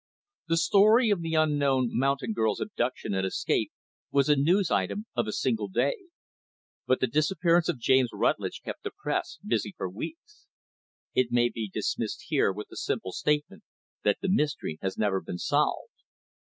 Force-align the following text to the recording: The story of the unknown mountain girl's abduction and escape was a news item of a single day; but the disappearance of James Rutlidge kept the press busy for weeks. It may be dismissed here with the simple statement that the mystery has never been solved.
The 0.47 0.57
story 0.57 1.11
of 1.11 1.21
the 1.21 1.35
unknown 1.35 1.89
mountain 1.91 2.33
girl's 2.33 2.59
abduction 2.59 3.13
and 3.13 3.23
escape 3.23 3.71
was 4.09 4.29
a 4.29 4.35
news 4.35 4.71
item 4.71 5.05
of 5.15 5.27
a 5.27 5.31
single 5.31 5.67
day; 5.67 6.05
but 6.87 7.01
the 7.01 7.05
disappearance 7.05 7.69
of 7.69 7.77
James 7.77 8.09
Rutlidge 8.11 8.63
kept 8.63 8.81
the 8.81 8.89
press 8.89 9.37
busy 9.45 9.75
for 9.77 9.87
weeks. 9.87 10.47
It 11.13 11.27
may 11.31 11.49
be 11.49 11.69
dismissed 11.71 12.23
here 12.29 12.51
with 12.51 12.69
the 12.69 12.77
simple 12.77 13.11
statement 13.11 13.63
that 14.03 14.17
the 14.23 14.27
mystery 14.27 14.79
has 14.81 14.97
never 14.97 15.21
been 15.21 15.37
solved. 15.37 15.93